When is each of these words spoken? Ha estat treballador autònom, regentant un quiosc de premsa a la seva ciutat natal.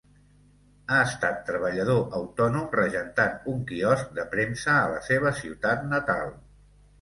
Ha 0.93 1.01
estat 1.09 1.35
treballador 1.49 1.99
autònom, 2.19 2.65
regentant 2.79 3.37
un 3.53 3.61
quiosc 3.73 4.17
de 4.21 4.27
premsa 4.33 4.75
a 4.79 4.89
la 4.95 5.05
seva 5.11 5.35
ciutat 5.43 5.87
natal. 5.93 6.35